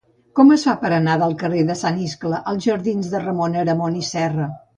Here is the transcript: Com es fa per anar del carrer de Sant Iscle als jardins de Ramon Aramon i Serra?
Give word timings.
Com 0.37 0.53
es 0.53 0.63
fa 0.69 0.73
per 0.83 0.89
anar 0.95 1.17
del 1.23 1.35
carrer 1.41 1.61
de 1.67 1.75
Sant 1.81 1.99
Iscle 2.07 2.41
als 2.53 2.67
jardins 2.71 3.11
de 3.13 3.23
Ramon 3.27 3.61
Aramon 3.67 4.01
i 4.03 4.09
Serra? 4.15 4.51